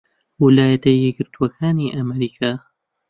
[0.41, 2.51] ویلایەتە یەکگرتووەکانی ئەمریکا